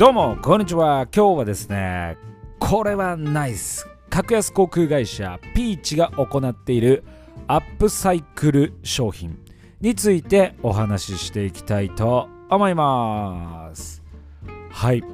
[0.00, 1.06] どうもこんにちは。
[1.14, 2.16] 今日はですね
[2.58, 3.86] これはナイス。
[4.08, 7.04] 格安航空会社ピーチが行っている
[7.46, 9.38] アップサイクル商品
[9.82, 14.02] についてお話ししていきたいと思います。
[14.70, 15.04] はい。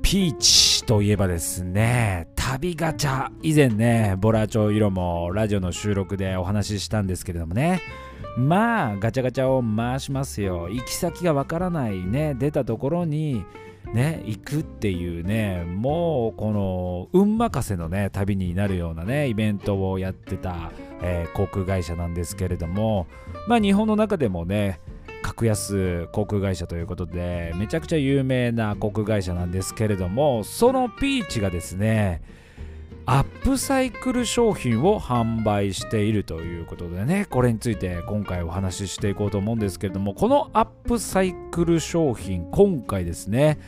[0.00, 0.69] ピーチ。
[0.90, 3.28] といえばですね旅ガチャ。
[3.42, 7.80] 以前ねボラチョ色もラジオの収録でお話ししたんですけれどもね。
[8.36, 10.68] まあガチャガチャを回しますよ。
[10.68, 13.44] 行き先がわからないね出たところに
[13.94, 23.06] ね行くっていうねもうこの運任せのね旅になるようなねイベントをやってた、えー、航空会社なんですけれども
[23.46, 24.80] まあ日本の中でもね
[25.22, 32.22] 格安航空会社ということでめちゃくちゃ有名な航空会社なんですけれどもそのピーチがですね
[33.06, 43.58] アップサイクル商品を販売しているということでねこれについて今回お話ししていこうと思うんですけれどもこのアップサイクル商品今回ですね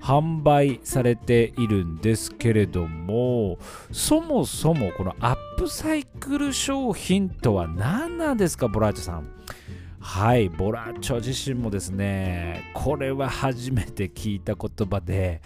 [0.00, 3.58] 販売されているんですけれども
[3.92, 9.28] そもそもこのアップサイクル商品とは何なんですかボラーチョさん。
[10.04, 15.40] はいボラーチョ自身もですねこれは初めて聞いた言葉で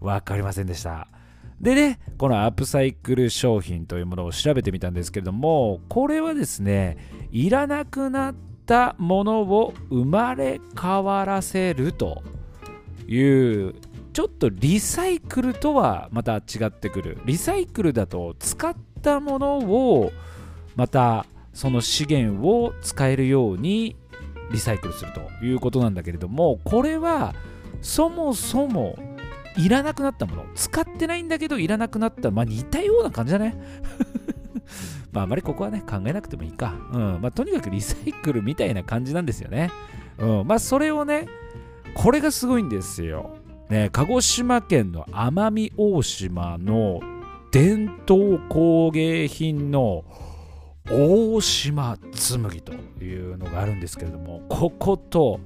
[0.00, 1.08] 分かりませんでした
[1.60, 6.96] でね、このアップサイクル商品というものを調べてみたんですけれども、これはですね、
[7.32, 8.34] いらなくなっ
[8.64, 12.22] たものを生まれ変わらせると
[13.08, 13.74] いう、
[14.12, 17.18] ちょっとリサイクルとはまた違ってくる。
[17.24, 20.12] リサイクルだと使ったものを
[20.76, 21.26] また
[21.58, 23.96] その資源を使えるように
[24.52, 27.34] リサイクルするということなんだけれども、これは
[27.82, 28.96] そもそも
[29.56, 33.60] いらなくなったもの使ってないんだけどいらなくなったまあ似たような感じだね。
[35.10, 36.76] まああまりここはね考えなくてもいいか。
[36.92, 37.18] うん。
[37.20, 39.72] まあとにかくリサイクルみたいな感じなんですよね。
[40.18, 40.46] うん。
[40.46, 41.26] まあそれをね
[41.92, 43.30] これがすごいんですよ。
[43.68, 47.00] ね鹿児島県の奄美大島の
[47.50, 50.04] 伝統工芸品の
[50.90, 52.72] 大島紬と
[53.04, 55.40] いうのがあるんですけれどもここと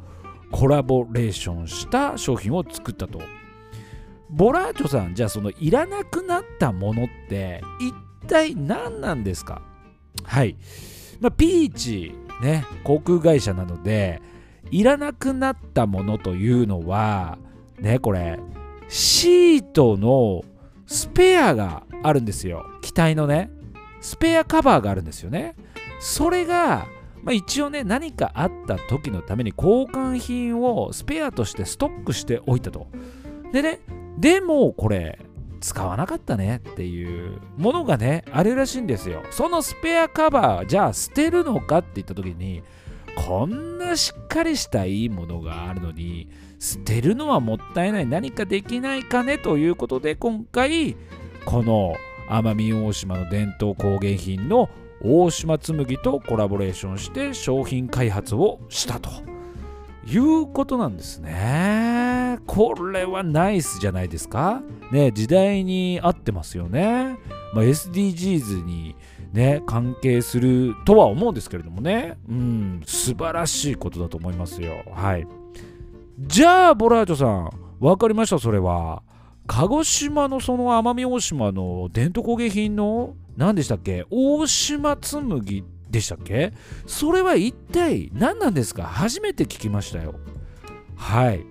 [0.51, 3.21] コラボレーションした商品を作ったと。
[4.31, 7.93] ボラーチョさんじゃあそのいらなくなったものって一
[8.29, 9.61] 体何なんですか？
[10.25, 10.57] はい、
[11.21, 14.23] まあ、ピーチね航空会社なので
[14.71, 17.37] いらなくなったものというのは
[17.79, 18.39] ねこれ
[18.89, 20.43] シートの
[20.87, 22.65] スペアがあるんですよ。
[22.81, 23.51] 機体のね。
[24.03, 25.55] スペアカバーがあるんですよね。
[26.01, 26.87] それが
[27.23, 32.89] まあ、一応ね何かあった時のために交換品をスペアとしてストックしておいたと。
[33.53, 33.81] でね
[34.19, 35.19] でもこれ
[35.61, 39.23] 使わなかったねっていうものがねあるらしいんですよ。
[39.31, 42.63] そのスペアカバーじゃあ捨てるのかって言った時に
[43.15, 48.07] こんなしっかりしたいいものがあるのに捨てるのはもったいない。
[48.07, 50.97] 何かできないかねということで今回
[51.45, 51.95] この
[52.29, 54.69] 奄美大島の伝統工芸品の
[55.03, 59.11] 大島紬とコラボレーションして商品開発をしたと
[60.07, 62.39] いうことなんですね。
[62.47, 64.63] これはナイスじゃないですか？
[64.91, 67.19] ね、時代に合ってますよね。
[67.53, 68.97] まあ、SDGs に
[69.33, 72.19] ね、関係するとは思うんですけれどもね。
[72.29, 74.85] うん、素晴らしいことだと思いますよ。
[74.95, 75.27] はい。
[76.19, 77.51] じゃあ、ボラーチョさん、
[77.81, 79.03] 分かりました、それは。
[79.47, 84.07] 鹿児島のその奄美大島の伝統工芸品の何でしたっけ？
[84.11, 86.53] 大島紬でしたっけ？
[86.87, 88.85] それは一体何なんですか？
[88.85, 90.15] 初めて聞きましたよ。
[90.97, 91.45] はい。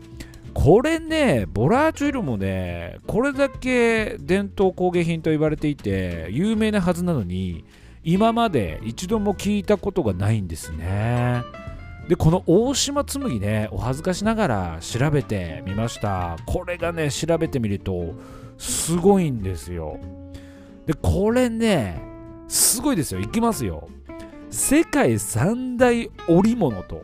[0.53, 7.63] これね、ボラーチョイルもね、これだけ伝統工芸品と言われていて、有名なはずなのに、
[8.03, 11.43] 今まで一度も聞いたことがないんですね。
[12.11, 16.35] で、この大島紬ね、お恥ずかしながら調べてみました。
[16.45, 18.15] これがね、調べてみると、
[18.57, 19.97] すごいんですよ。
[20.85, 22.01] で、これね、
[22.49, 23.21] すごいですよ。
[23.21, 23.87] いきますよ。
[24.49, 27.01] 世界三大織物と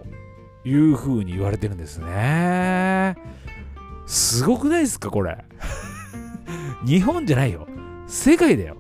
[0.66, 3.16] いう風に言われてるんですね。
[4.08, 5.38] すごくないですかこれ？
[6.86, 7.66] 日本じゃないよ。
[8.08, 8.76] 世界だよ。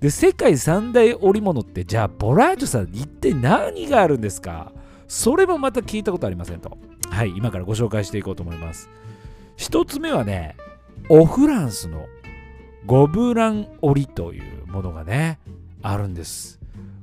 [0.00, 4.72] で、世界三大織物ってじゃあボラージュさん一体何があるんですか？
[5.08, 6.76] それもまた聞いたことありませんと。
[7.10, 8.90] はい、今からご紹介していこうと思います。
[9.56, 10.56] 一つ目はね、
[11.08, 12.06] オフランスの
[12.84, 15.38] ゴブラン織というものがね、
[15.82, 16.56] あるんです。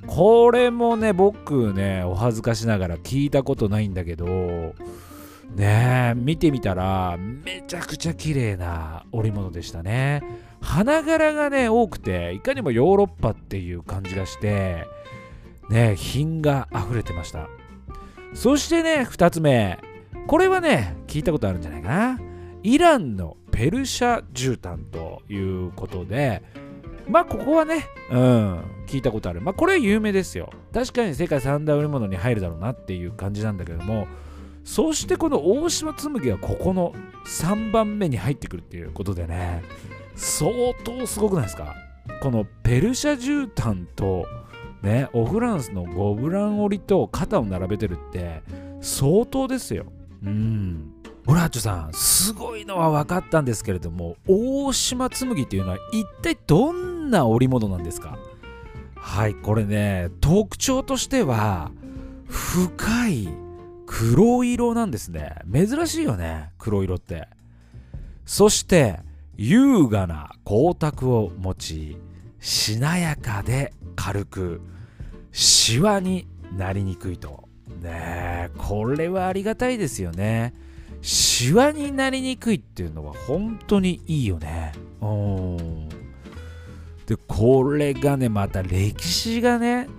[0.07, 4.75] これもね僕ねお恥ずかしながら聞いたことないんだけど
[5.55, 10.23] ね見てみたらめちゃくちゃ綺麗な織物でしたね
[10.61, 14.85] 花柄がね多くていかにもヨーロッパっていう感じがして
[15.69, 17.47] ね品が溢れてました
[18.33, 19.79] そしてね2つ目。
[20.27, 22.19] これはね聞いたことあるんじゃないかな。
[22.63, 26.41] イランのペルシャ絨毯ということで。
[27.05, 29.41] まあここはね、うん、聞いたことある。
[29.41, 30.49] まあこれは有名ですよ。
[30.73, 34.07] 確かに世界三大売り物に入るだろうなっていう感じなんだけども、
[34.63, 36.93] そしてこの大島紬はここの
[37.25, 39.63] 3番目に入ってくるっていうことでね、
[40.15, 40.49] 相
[40.85, 41.75] 当すごくないですか？
[42.21, 44.25] このペルシャ絨毯と
[44.83, 48.43] ね、オフランスのゴブラン織りと肩を並べてるって
[48.81, 49.85] 相当ですよ。
[50.23, 50.91] うん。
[51.25, 58.17] ホラーチョさん、すごいのは分かったんですけれども、大島紬っていうのは一体どんな織物なんですか？
[58.95, 61.71] はい、これね、特徴としては、
[62.27, 63.29] 深い
[63.85, 65.35] 黒色なんですね。
[65.49, 67.29] 珍しいよね、黒色って。
[68.25, 68.99] そして、
[69.37, 71.97] 優雅な光沢を持ち、
[72.39, 74.61] しなやかで軽く、
[75.33, 77.49] シワになりにくいと。
[77.81, 80.53] ねこれはありがたいですよね。
[81.01, 84.71] シワになりにくいっていうのは本当にいいよね。
[85.01, 85.89] うん。
[87.05, 89.89] で、これがね、また歴史がね、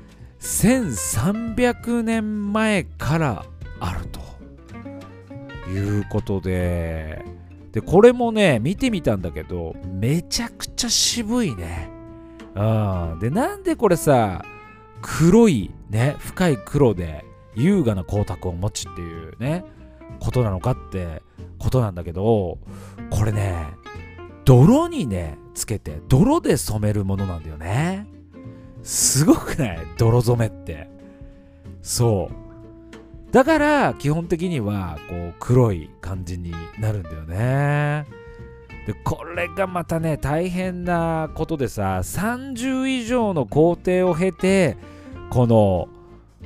[0.41, 3.45] 1300年前から
[3.81, 4.21] あると
[5.69, 7.23] いうことで、
[7.73, 11.91] で、これもね、見てみたんだけど、めちゃくちゃ渋いね。
[12.55, 13.19] うん。
[13.19, 14.43] で、なんでこれさ、
[15.07, 19.65] 黒いね、深い黒で優雅な光沢を持ちっていうね、
[20.19, 21.23] ことなのかって
[21.59, 22.59] ことなんだけど
[23.11, 23.67] これね
[24.45, 28.07] 泥にねつけて泥で染めるものなんだよね。
[28.83, 29.79] すごくない？
[29.99, 30.89] 泥染めって。
[31.83, 33.33] そう。
[33.33, 38.07] だから基本的にはこう黒い感じになるんだよね。
[38.87, 44.77] でこれがまたね大変なことでさ30以上の工程を経て
[45.35, 45.89] この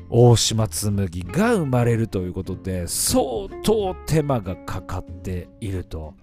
[0.09, 6.15] 大島紬が生まれるということで相当手間がかかっていると。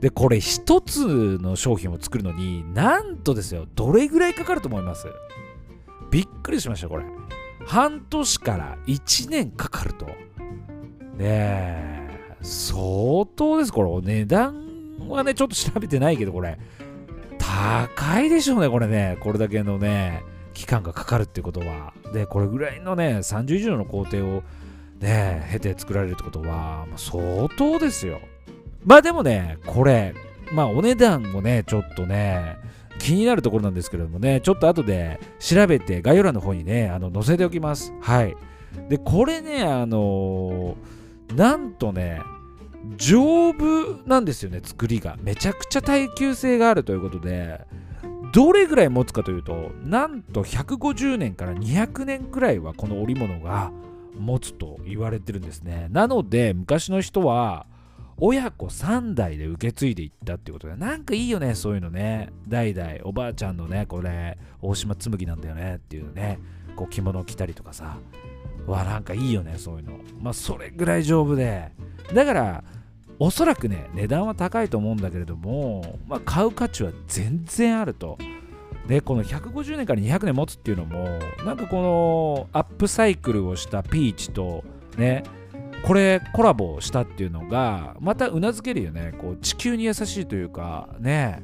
[0.00, 5.06] でこれ一つの商品を作るのになんとですよどれぐらいかかると思います？
[6.10, 7.04] びっくりしましたこれ。
[7.64, 10.06] 半年から1年かかると。
[10.06, 10.14] ね
[11.18, 13.72] え相当です。
[13.72, 16.58] これお値段はねちょっと調べてないけどこれ。
[17.38, 19.16] 高いでしょうねこれね。
[19.20, 20.24] これだけのね
[20.54, 24.42] 期間がかかるってことはでこれぐらいのね30以上の工程を
[24.98, 28.20] ね経て作られるってことは、まあ、相当ですよ。
[28.84, 30.14] まあでもねこれ
[30.52, 32.56] まあお値段もねちょっとね
[32.98, 37.92] 気になるところなんですけれどもねちょっと後で調べて概要欄の方にねあの載せておきます。
[38.00, 38.36] はい。
[38.88, 42.20] でこれねあのー、なんとね
[42.96, 45.16] 丈夫なんですよね作りが。
[45.22, 47.60] めちゃくちゃ耐久性があるということで
[48.32, 53.72] どれぐらい持つかというとなんと150年から200年くらいはこの織物が
[54.18, 55.88] 持つと言われてるんですね。
[55.90, 57.66] なので昔の人は
[58.18, 62.30] 親子3代で受け継いでいったってことでなんかいいよねそういうのね。
[62.46, 66.38] 代々おばあちゃんのねこれ大島紬なんだよねっていうね。
[66.76, 67.96] こう着物着たりとかさ。
[68.66, 69.92] わなんかいいよねそういうの。
[70.20, 71.72] まあそれぐらい丈夫で。
[72.14, 72.64] だから
[73.22, 78.18] おそらくね値段は高いと思うんだけれども、まあ、買う価値は全然あると。
[78.88, 84.64] でこの150年から200年持つっていうのもなんかこのアップサイクルをしたピーチと
[84.96, 85.22] ね
[85.84, 89.12] これコラボしたっていうのがまたうなずけるよね。
[89.18, 91.42] こう地球に優しいというかね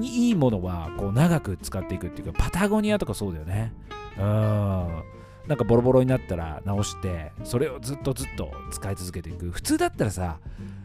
[0.00, 3.74] いいものはこう長く使っていくっていうかパタゴニアとかそうだよね。
[4.18, 4.24] うん。
[5.46, 9.50] なんかボロボロになったら直してそれをずっとずっと使い続けていく。
[9.50, 10.38] 普通だったらさ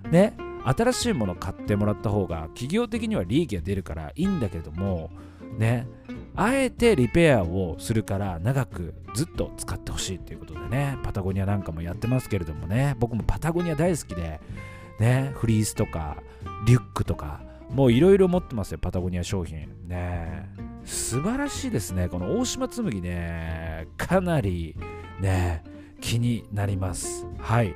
[0.10, 5.12] ね新しいもの買ってもらった方が企業的には利益が出るからいいんだけども
[5.58, 5.88] ね
[6.36, 14.40] あえてリペアをするから長くずっと使ってほしいっていうことでねパタゴニアなんかもやってますけれどもね僕もパタゴニア大好きで
[15.00, 16.18] ねフリースとか
[16.66, 19.68] リュックとかもういろいろ持ってますよパタゴニア商品。
[19.88, 20.48] ね
[20.86, 24.76] 素晴らしいですねこの大島紬ねかなり
[25.20, 25.64] ね
[26.02, 27.26] 気になります。
[27.40, 27.76] はい。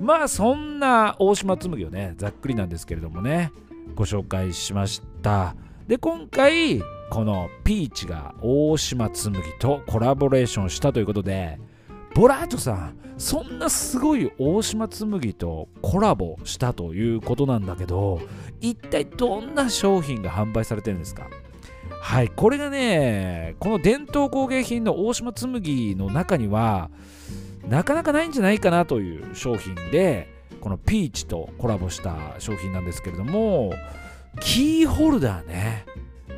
[0.00, 3.52] まあそんな大島紬をねざっくりなんですけれどもね
[3.94, 5.54] ご紹介しました。
[5.86, 11.58] で今回このピーチが大島紬とコラボレーションしたということで
[12.14, 18.20] ボラートさんそんなすごい大島紬とコラボしたということなんだけど
[18.60, 21.28] 一体どんな商品が販売されてるんですか？
[22.00, 26.90] はいこれがねこの伝統工芸品の大島紬の中には
[27.68, 30.28] なかなかないんじゃないかなという商品で
[30.60, 33.72] このピーチとコラボした商品なんですけれども
[34.40, 35.84] キーホルダーね。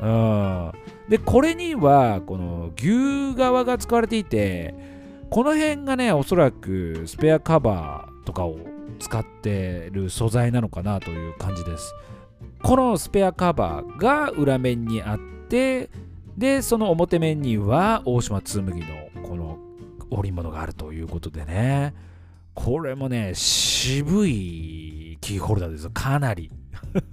[0.00, 0.72] うん。
[1.08, 4.74] でこれにはこの牛革が使われていて
[5.30, 8.58] この辺がねおそらくスペアカバーとかを
[8.98, 11.94] 使ってる素材なのかなという感じです。
[12.62, 15.18] このスペアカバーが裏面にあっ
[15.48, 15.90] て
[16.36, 19.07] でその表面には大島紬のこの
[20.10, 21.94] 織物があるということでね。
[22.54, 25.90] これもね渋いキーホルダーですよ。
[25.90, 26.50] かなり。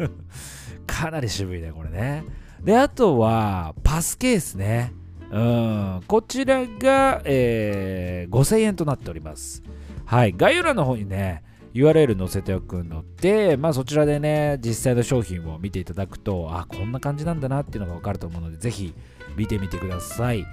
[0.87, 2.23] かなり渋いねこれね。
[2.63, 4.93] であとはパスケースね。
[5.31, 6.01] うん。
[6.07, 9.63] こちらが、えー、5000円となっております。
[10.05, 10.33] はい。
[10.33, 11.43] 概要欄の方にね
[11.75, 18.93] URL 載せておくので、まあ、そちらでね、実際の商品を見ていただくと、あ、こんな感じなんだなっていうのがわかると思うので、ぜひ
[19.35, 20.45] 見てみてください。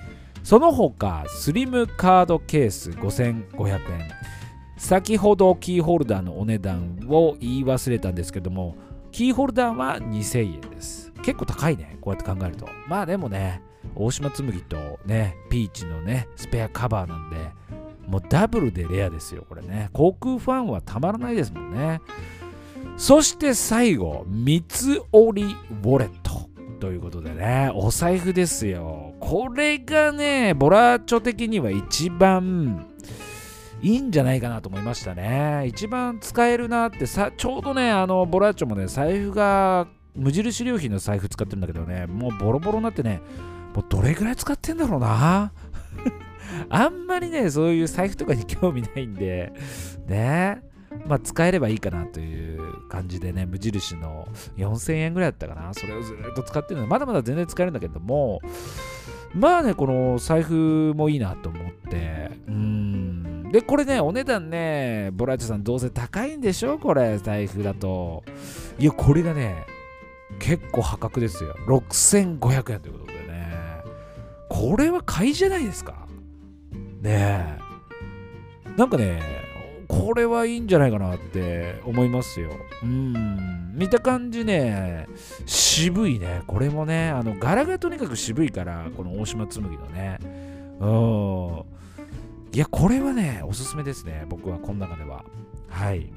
[0.43, 4.11] その他、スリムカードケース5500円。
[4.77, 8.77] 先ほどキーホルダーのお値段を言い忘れたんですけども、
[9.13, 11.13] キーホルダーは2000円です。
[11.23, 12.67] 結構高いね、こうやって考えると。
[12.89, 13.63] まあでもね、
[13.95, 17.37] 大島紬とね、ピーチのね、スペアカバーなんで、
[18.09, 19.91] もうダブルでレアですよ、これね。
[19.93, 22.01] 航空ファンはたまらないですもんね。
[22.97, 26.51] そして最後、三つ折りウォレット。
[26.81, 29.12] ということでね、お財布ですよ。
[29.23, 32.89] これがね、ボラーチョ的には一番
[33.81, 35.65] いいんじゃないかなと思いましたね。
[35.69, 39.87] 一番使えるなってさ、ちょうどね、あの、ボラーチョもね、財布が
[40.17, 43.23] 無印良品の財布使ってるんだけどね、もうボロボロになってね、
[43.75, 45.53] もうどれぐらい使ってんだろうな。
[46.69, 49.53] あんまりね、そういう財布とかに興味ないんで、
[50.09, 50.63] ね。
[51.07, 54.27] まあ、使えればいいかなという感じでね、無印の
[54.57, 55.73] 4000円ぐらいだったかな。
[55.75, 58.41] それをずっと使ってるので、まだまだ全然使えるんだけども、
[59.35, 63.51] まあね、この財布もいいなと思って、うん。
[63.51, 66.79] で、これね、お値段ね、ボラーチさんどうせ高いんでしょ？
[66.79, 68.25] これ、財布だと。
[68.79, 69.65] いや、これがね、
[70.39, 71.55] 結構破格ですよ。
[71.67, 73.53] 6500円ということでね。
[74.49, 76.07] これは買いじゃないですか？
[77.01, 77.59] ねえ。
[78.77, 79.21] なんかね、
[80.03, 82.51] これはいいんじゃないかなって思いますよ。
[82.83, 83.73] うん。
[83.73, 85.07] 見た感じね、
[85.47, 86.43] 渋いね。
[86.49, 90.19] これもね、あの、柄がとにかく渋いから、この大島紬のね。
[90.81, 91.65] うん。
[92.53, 94.27] いや、これはね、おすすめですね。
[94.29, 95.25] 僕はこの中では。
[95.69, 96.13] はい。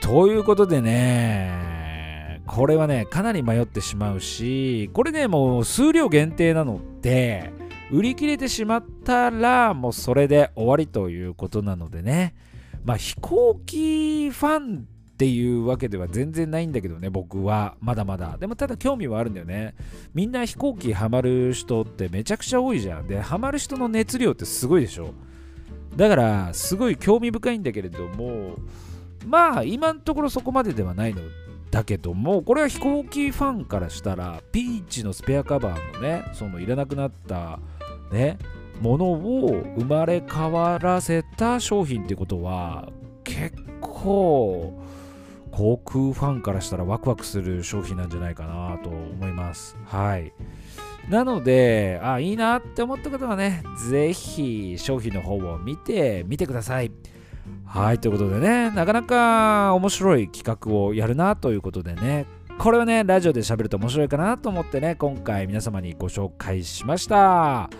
[0.00, 7.50] ということでね、これはね、かなり迷ってしまうし、これね、もう数量限定なので、
[7.90, 12.34] 売り切れてしまったらもうそれで終わりということなのでね
[12.84, 17.76] まあ飛行機ファンっていうわけでは全然ないんだけどね僕は。
[17.80, 18.38] まだまだ。
[18.38, 19.74] でもただ興味はあるんだよね。
[20.14, 23.06] みんな飛行機ハマる人ってめちゃくちゃ多いじゃん。
[23.06, 25.12] でハマる人の熱量ってすごいでしょ。
[25.94, 28.56] だからすごい興味深いんだけれども
[29.26, 31.20] まあ今のところそこまでではないの。
[31.70, 37.60] だけどもこれは飛行機ファンからしたらピーチのスペアカバーのねそのいらなくなった
[38.10, 38.38] ね
[38.80, 42.88] ものを生まれ変わらせた商品ってことは
[43.24, 44.78] 結構
[45.50, 49.76] 航空ファンからしたらワクワクする商品なんじゃないかなと思います。
[49.84, 50.32] はい。
[51.08, 56.92] なので、あ、いいなって思った方はね、ぜひ商品の方を見てみてください。
[57.64, 62.26] はい、ということでね、なかなか面白い企画をやるなということでね、
[62.58, 67.70] これをね、ラジオで喋ると面白いかなと思ってね、今回皆様にご紹介しました。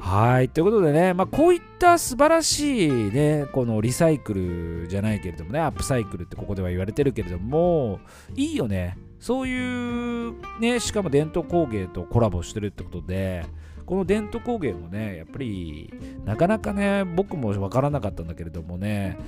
[0.00, 0.48] はい。
[0.48, 8.00] ということでね、まあ、こういった素晴らしいね、このリサイクルじゃないけれどもね、アップサイクルってここでは言われてるけれども、
[8.36, 8.96] いいよね。
[9.20, 13.44] そういうね、しかも伝統工芸とコラボしてるってことで、
[13.88, 15.90] この伝統工芸もね、やっぱり
[16.24, 19.18] なかなかね、僕もわからなかったんだけれどもね、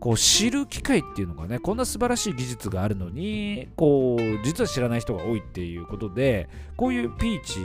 [0.00, 7.58] こう知る機会っていうのがね、こんな素晴らしい技術があるのに、こう、実は知らない人が多いっていうことで、こういうピーチ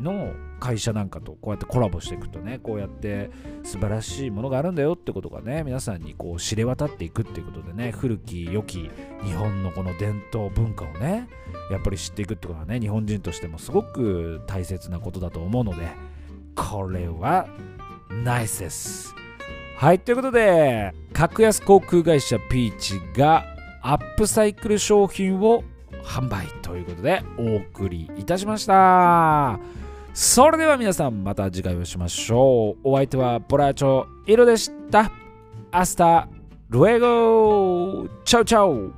[0.00, 3.30] の会社なんかとこうやってコラボしていくとねこうやって
[3.62, 8.90] 素晴らしいものがあるんだよってことがね皆さんにこう知れ渡っていくっていうことでね古き良き
[9.22, 11.28] 日本のこの伝統文化をね
[11.70, 15.88] やっぱり知っていくってことはね日本人としてもすごく大切なことだと思うので
[16.54, 17.48] これは
[18.10, 19.14] ナイスです
[19.76, 23.44] はいということで格安航空会社ピーチが
[23.82, 25.62] アップサイクル商品を
[26.04, 29.83] 販売ということでお送りいたしました。
[30.16, 32.80] それでは皆さんまた次回お会いしましょう。
[32.84, 35.10] お相手はボラチョイロでした。
[35.72, 36.28] アスタ
[36.70, 38.94] ルエゴチャウチャウ